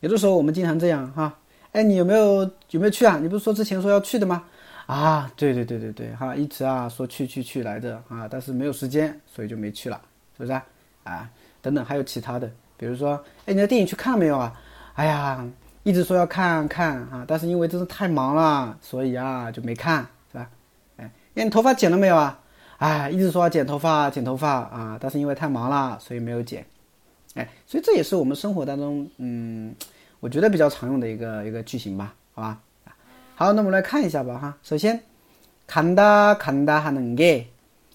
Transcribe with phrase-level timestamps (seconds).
[0.00, 1.38] 有的时候我们经常这样哈，
[1.72, 3.18] 哎，你有没有有没有去啊？
[3.20, 4.44] 你不是说之前说要去的吗？
[4.86, 10.00] 啊，对对对对对，哈，一直啊说去去去来的啊，但是没有时间，所以就没看，
[10.38, 10.64] 是吧？
[11.04, 11.28] 哎，
[11.60, 14.58] 等等，还有其他的，比如说，哎，你的电影去看了没有啊？
[14.94, 15.46] 哎呀，
[15.84, 20.48] 一直说要看看哈，但是因为真是太忙了，所以啊就没看，是吧？
[20.98, 22.38] 哎，哎，你头发剪了没有啊？
[22.78, 26.64] 哎，一直说要剪头发，剪头发啊，但是因为太忙了，所以没有剪。
[27.34, 29.74] 哎，所以这也是我们生活当中，嗯，
[30.20, 32.60] 我觉得比较常用的一个一个句型吧，好吧？
[33.36, 34.56] 好，那我们来看一下吧，哈。
[34.62, 35.00] 首先，
[35.66, 37.44] 간다간다하는 게，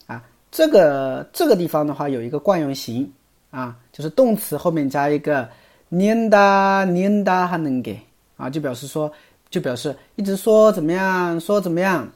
[0.07, 3.11] 啊，这个这个地方的话有一个惯用型
[3.51, 5.47] 啊，就是动词后面加一个
[5.89, 7.99] 낸다낸다하는 게，
[8.37, 9.11] 啊，就表示说，
[9.49, 12.11] 就表示一直说怎么样，说怎么样。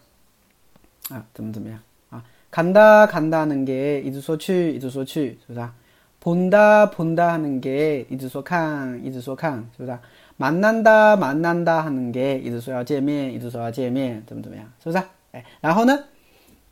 [1.09, 2.23] 啊，怎么怎么样啊？
[2.51, 5.73] 간다간다하는 게， 一直说去，一直说去，是不是啊？
[6.21, 9.99] 본다본다하는 게， 一直说看，一直说看，是不是啊？
[10.37, 15.05] 만난다만난다하는 게， 一直说要见面，一直说要见面，怎么怎么样，是不是啊？
[15.31, 16.03] 哎，然后呢？